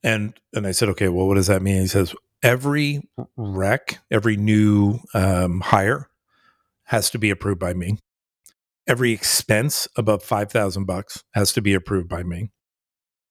[0.03, 1.83] And, and I said, okay, well, what does that mean?
[1.83, 3.03] He says, every
[3.37, 6.09] rec, every new um, hire
[6.85, 7.99] has to be approved by me.
[8.87, 12.51] Every expense above 5,000 bucks has to be approved by me.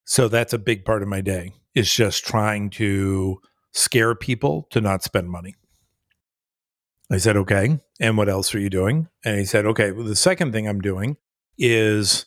[0.06, 3.41] So that's a big part of my day is just trying to
[3.74, 5.56] scare people to not spend money.
[7.12, 7.80] I said, okay.
[7.99, 9.10] And what else are you doing?
[9.24, 11.18] And he said, okay, well, the second thing I'm doing
[11.58, 12.26] is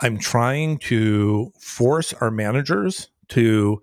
[0.00, 3.80] I'm trying to force our managers to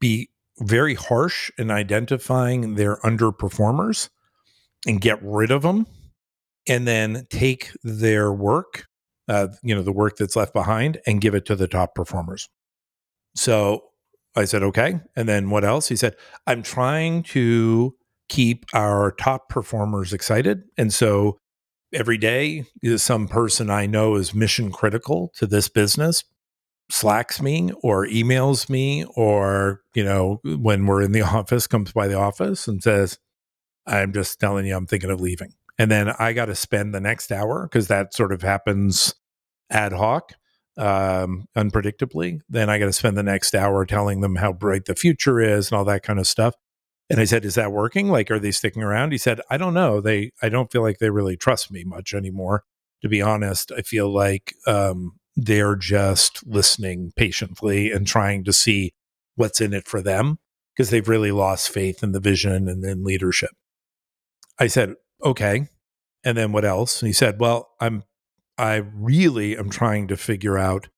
[0.00, 4.08] be very harsh in identifying their underperformers
[4.86, 5.86] and get rid of them
[6.68, 8.86] and then take their work,
[9.28, 12.48] uh, you know, the work that's left behind and give it to the top performers.
[13.34, 13.84] So
[14.36, 15.00] I said, okay.
[15.16, 15.88] And then what else?
[15.88, 16.16] He said,
[16.46, 17.94] I'm trying to
[18.28, 20.64] keep our top performers excited.
[20.76, 21.38] And so
[21.92, 26.24] every day, eh, some person I know is mission critical to this business
[26.90, 32.08] slacks me or emails me or, you know, when we're in the office, comes by
[32.08, 33.18] the office and says,
[33.86, 35.54] I'm just telling you, I'm thinking of leaving.
[35.78, 39.14] And then I got to spend the next hour because that sort of happens
[39.70, 40.32] ad hoc
[40.76, 44.94] um, unpredictably, then I got to spend the next hour telling them how bright the
[44.94, 46.54] future is and all that kind of stuff.
[47.10, 48.08] And I said, "Is that working?
[48.08, 50.00] Like, are they sticking around?" He said, "I don't know.
[50.00, 52.64] They, I don't feel like they really trust me much anymore.
[53.02, 58.94] To be honest, I feel like um, they're just listening patiently and trying to see
[59.36, 60.38] what's in it for them
[60.74, 63.50] because they've really lost faith in the vision and in leadership."
[64.58, 65.68] I said, "Okay."
[66.24, 67.02] And then what else?
[67.02, 68.04] And he said, "Well, I'm
[68.58, 70.88] I really am trying to figure out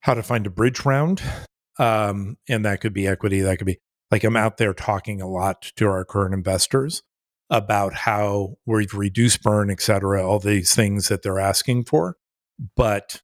[0.00, 1.22] how to find a bridge round.
[1.78, 3.78] Um, and that could be equity, that could be
[4.10, 7.02] like I'm out there talking a lot to our current investors
[7.48, 12.16] about how we've reduced burn, et cetera, all these things that they're asking for.
[12.76, 13.22] But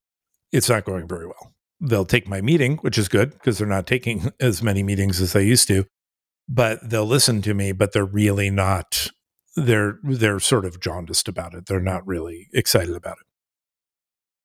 [0.50, 1.52] it's not going very well.
[1.80, 5.34] They'll take my meeting, which is good because they're not taking as many meetings as
[5.34, 5.84] they used to.
[6.48, 9.10] But they'll listen to me, but they're really not
[9.56, 11.66] they're they're sort of jaundiced about it.
[11.66, 13.26] They're not really excited about it.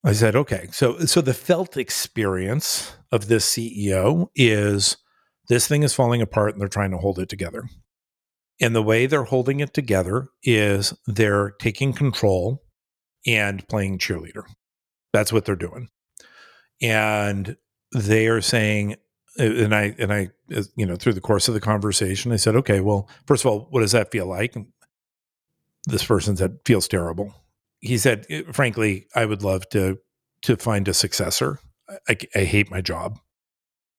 [0.04, 0.68] I said, okay.
[0.72, 4.98] So so the felt experience of this CEO is
[5.48, 7.64] this thing is falling apart and they're trying to hold it together.
[8.62, 12.64] And the way they're holding it together is they're taking control
[13.26, 14.44] and playing cheerleader.
[15.12, 15.90] That's what they're doing.
[16.82, 17.58] And
[17.94, 18.98] they are saying
[19.38, 22.56] and I and I uh, you know through the course of the conversation I said,
[22.56, 24.68] "Okay, well, first of all, what does that feel like?" And
[25.86, 27.34] this person said, "Feels terrible."
[27.84, 30.00] He said, eh, frankly, I would love to
[30.44, 31.60] to find a successor.
[32.10, 33.18] I, I, hate my job.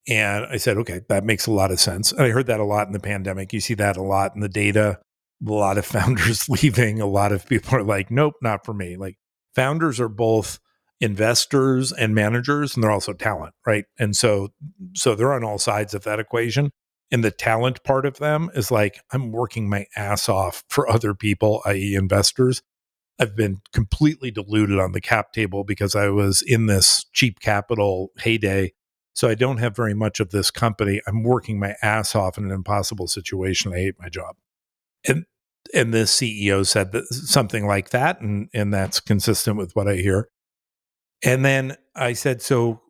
[0.07, 2.13] And I said, okay, that makes a lot of sense.
[2.13, 3.53] And I heard that a lot in the pandemic.
[3.55, 4.99] You see that a lot in the data.
[5.47, 7.01] A lot of founders leaving.
[7.01, 8.97] A lot of people are like, nope, not for me.
[8.97, 9.17] Like
[9.55, 10.59] founders are both
[11.01, 13.85] investors and managers, and they're also talent, right?
[13.99, 14.49] And so,
[14.95, 16.71] so they're on all sides of that equation.
[17.11, 21.15] And the talent part of them is like, I'm working my ass off for other
[21.15, 22.63] people, i.e., investors.
[23.19, 28.11] I've been completely diluted on the cap table because I was in this cheap capital
[28.19, 28.73] heyday.
[29.13, 31.01] So I don't have very much of this company.
[31.07, 33.73] I'm working my ass off in an impossible situation.
[33.73, 34.37] I hate my job.
[35.07, 35.25] And
[35.73, 39.95] and this CEO said that something like that, and and that's consistent with what I
[39.95, 40.29] hear.
[41.23, 42.83] And then I said, so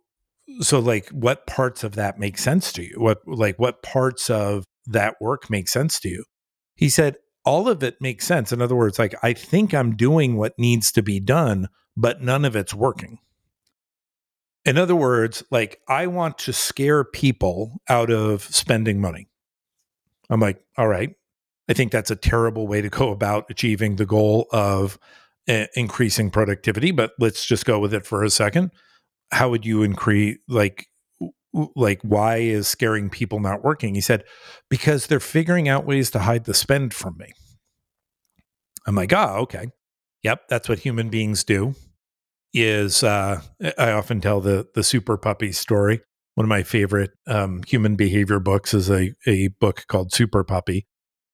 [0.61, 2.95] so like what parts of that make sense to you?
[2.97, 6.25] What like what parts of that work make sense to you?
[6.75, 8.53] He said, all of it makes sense.
[8.53, 12.45] In other words, like I think I'm doing what needs to be done, but none
[12.45, 13.19] of it's working.
[14.65, 19.29] In other words, like I want to scare people out of spending money.
[20.31, 21.15] I'm like, all right.
[21.69, 24.99] I think that's a terrible way to go about achieving the goal of
[25.49, 28.71] uh, increasing productivity, but let's just go with it for a second.
[29.33, 30.89] How would you increase like
[31.77, 33.95] like why is scaring people not working?
[33.95, 34.25] He said
[34.69, 37.33] because they're figuring out ways to hide the spend from me.
[38.87, 39.69] I'm like oh okay.
[40.23, 41.75] Yep that's what human beings do
[42.57, 43.41] is uh,
[43.79, 46.01] i often tell the the super puppy story.
[46.35, 50.87] One of my favorite um, human behavior books is a, a book called super puppy.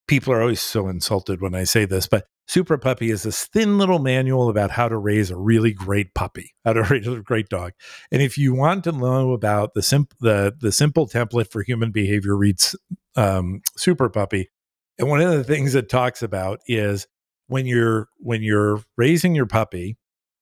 [0.06, 3.78] People are always so insulted when i say this but Super Puppy is this thin
[3.78, 7.48] little manual about how to raise a really great puppy, how to raise a great
[7.48, 7.74] dog.
[8.10, 11.92] And if you want to know about the simple the the simple template for human
[11.92, 12.56] behavior, read
[13.14, 14.50] um, Super Puppy.
[14.98, 17.06] And one of the things it talks about is
[17.46, 19.96] when you're when you're raising your puppy,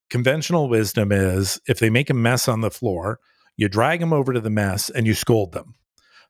[0.08, 3.20] conventional wisdom is if they make a mess on the floor,
[3.58, 5.74] you drag them over to the mess and you scold them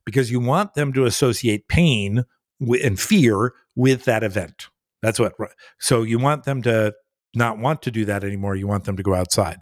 [0.05, 2.25] because you want them to associate pain
[2.59, 4.67] and fear with that event
[5.01, 5.33] that's what.
[5.79, 6.93] So you want them to
[7.35, 8.55] not want to do that anymore.
[8.55, 9.59] You want them to go outside.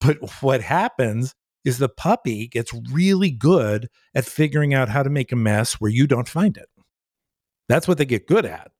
[0.00, 5.32] But what happens is the puppy gets really good at figuring out how to make
[5.32, 6.68] a mess where you don't find it.
[7.68, 8.70] That's what they get good at.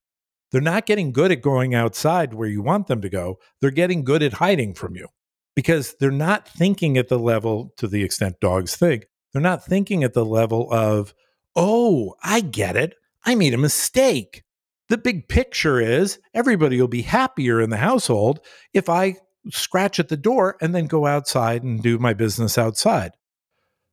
[0.50, 3.38] They're not getting good at going outside where you want them to go.
[3.60, 5.08] They're getting good at hiding from you
[5.54, 9.06] because they're not thinking at the level to the extent dogs think.
[9.32, 11.12] They're not thinking at the level of,
[11.54, 12.94] oh, I get it.
[13.24, 14.44] I made a mistake.
[14.88, 18.40] The big picture is everybody will be happier in the household
[18.72, 19.16] if I
[19.50, 23.12] scratch at the door and then go outside and do my business outside.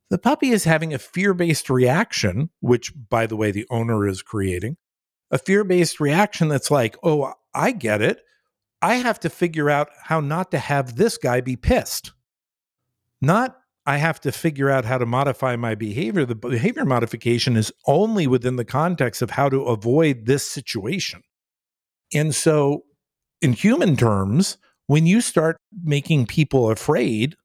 [0.09, 4.21] The puppy is having a fear based reaction, which, by the way, the owner is
[4.21, 4.77] creating
[5.31, 8.21] a fear based reaction that's like, oh, I get it.
[8.81, 12.13] I have to figure out how not to have this guy be pissed.
[13.21, 13.57] Not
[13.87, 16.25] I have to figure out how to modify my behavior.
[16.25, 21.21] The behavior modification is only within the context of how to avoid this situation.
[22.13, 22.83] And so,
[23.41, 24.57] in human terms,
[24.87, 27.35] when you start making people afraid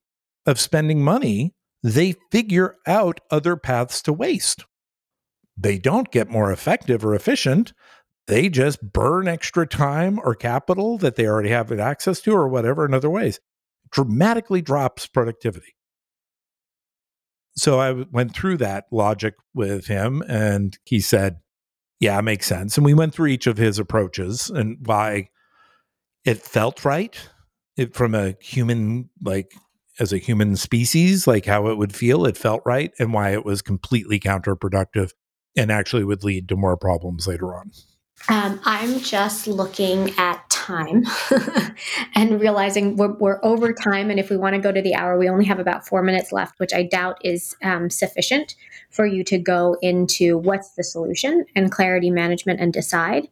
[0.47, 4.64] of spending money, they figure out other paths to waste.
[5.57, 7.74] They don't get more effective or efficient.
[8.26, 12.86] They just burn extra time or capital that they already have access to or whatever
[12.86, 13.41] in other ways.
[13.91, 15.74] Dramatically drops productivity
[17.57, 21.40] so I went through that logic with him, and he said,
[21.98, 25.28] "Yeah, it makes sense." And we went through each of his approaches and why
[26.24, 27.16] it felt right
[27.76, 29.53] it, from a human, like
[29.98, 32.24] as a human species, like how it would feel.
[32.26, 35.12] It felt right, and why it was completely counterproductive
[35.57, 37.72] and actually would lead to more problems later on.
[38.28, 41.04] Um, I'm just looking at time
[42.14, 44.11] and realizing we're, we're, over time.
[44.11, 46.32] And if we want to go to the hour, we only have about four minutes
[46.32, 48.54] left, which I doubt is um, sufficient
[48.90, 53.28] for you to go into what's the solution and clarity management and decide.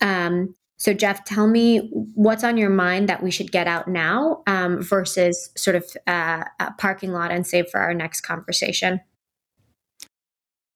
[0.00, 4.42] Um, so, Jeff, tell me what's on your mind that we should get out now
[4.46, 9.00] um, versus sort of uh, a parking lot and save for our next conversation.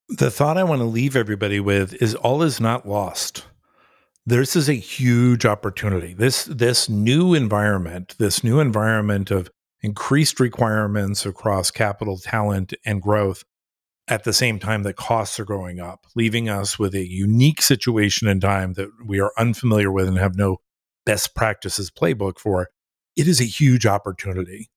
[0.08, 3.44] The thought I want to leave everybody with is all is not lost
[4.24, 6.14] this is a huge opportunity.
[6.14, 9.50] This this new environment, this new environment of
[9.82, 13.44] increased requirements across capital, talent, and growth
[14.08, 18.28] at the same time that costs are going up, leaving us with a unique situation
[18.28, 20.58] in time that we are unfamiliar with and have no
[21.04, 22.68] best practices playbook for.
[23.16, 24.70] It is a huge opportunity.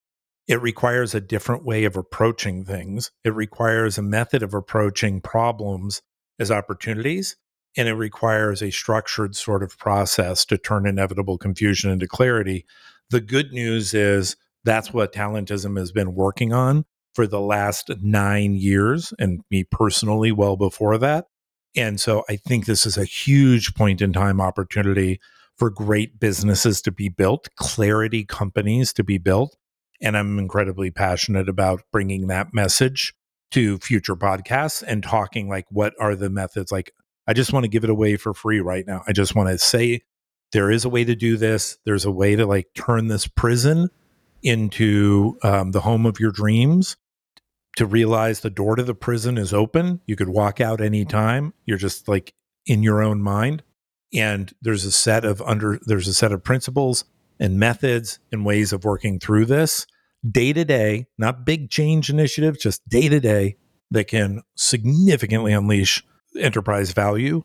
[0.47, 3.11] It requires a different way of approaching things.
[3.23, 6.01] It requires a method of approaching problems
[6.39, 7.35] as opportunities
[7.77, 12.65] and it requires a structured sort of process to turn inevitable confusion into clarity.
[13.09, 18.55] The good news is that's what Talentism has been working on for the last nine
[18.55, 21.27] years, and me personally, well before that.
[21.75, 25.19] And so I think this is a huge point in time opportunity
[25.57, 29.55] for great businesses to be built, clarity companies to be built.
[30.01, 33.13] And I'm incredibly passionate about bringing that message
[33.51, 36.91] to future podcasts and talking like what are the methods like
[37.27, 39.03] I just want to give it away for free right now.
[39.07, 40.01] I just want to say
[40.51, 41.77] there is a way to do this.
[41.85, 43.89] There's a way to like turn this prison
[44.43, 46.97] into um, the home of your dreams.
[47.77, 49.99] To realize the door to the prison is open.
[50.05, 51.53] You could walk out anytime.
[51.65, 52.33] You're just like
[52.65, 53.63] in your own mind.
[54.13, 57.03] And there's a set of under there's a set of principles
[57.37, 59.85] and methods and ways of working through this
[60.29, 63.57] day to day, not big change initiatives, just day to day
[63.91, 66.03] that can significantly unleash
[66.37, 67.43] enterprise value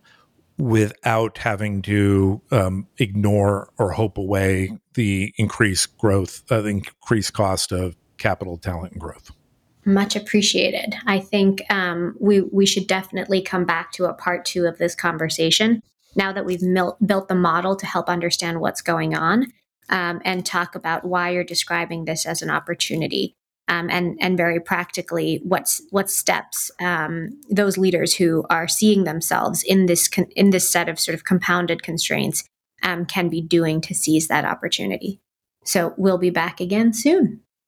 [0.59, 7.73] without having to um, ignore or hope away the increased growth, uh, the increased cost
[7.73, 9.31] of capital, talent, and growth.
[9.87, 10.95] Much appreciated.
[11.07, 14.95] I think um, we we should definitely come back to a part two of this
[14.95, 15.83] conversation
[16.15, 19.47] now that we've mil- built the model to help understand what's going on
[19.89, 23.35] um, and talk about why you're describing this as an opportunity
[23.71, 29.63] um, and and very practically what's what steps um, those leaders who are seeing themselves
[29.63, 32.45] in this con- in this set of sort of compounded constraints
[32.83, 35.21] um, can be doing to seize that opportunity.
[35.65, 37.43] So we'll be back again soon.